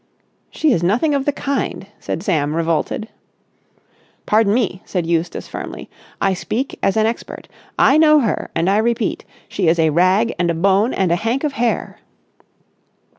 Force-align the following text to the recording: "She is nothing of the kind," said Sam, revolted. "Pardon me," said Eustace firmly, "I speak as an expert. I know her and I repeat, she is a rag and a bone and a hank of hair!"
"She 0.49 0.71
is 0.73 0.81
nothing 0.81 1.13
of 1.13 1.25
the 1.25 1.31
kind," 1.31 1.85
said 1.99 2.23
Sam, 2.23 2.55
revolted. 2.55 3.07
"Pardon 4.25 4.51
me," 4.51 4.81
said 4.83 5.05
Eustace 5.05 5.47
firmly, 5.47 5.91
"I 6.19 6.33
speak 6.33 6.79
as 6.81 6.97
an 6.97 7.05
expert. 7.05 7.47
I 7.77 7.99
know 7.99 8.19
her 8.21 8.49
and 8.55 8.67
I 8.67 8.77
repeat, 8.77 9.25
she 9.47 9.67
is 9.67 9.77
a 9.77 9.91
rag 9.91 10.33
and 10.39 10.49
a 10.49 10.55
bone 10.55 10.91
and 10.91 11.11
a 11.11 11.15
hank 11.15 11.43
of 11.43 11.53
hair!" 11.53 11.99